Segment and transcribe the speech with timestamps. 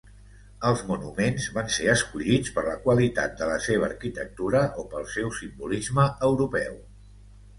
[0.67, 5.31] Els monuments van ser escollits per la qualitat de la seva arquitectura o pel seu
[5.41, 6.75] simbolisme europeu.